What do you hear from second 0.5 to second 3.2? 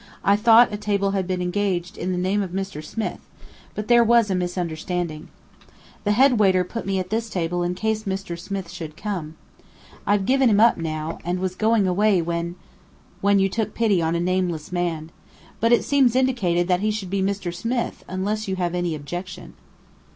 a table had been engaged in the name of Mr. Smith,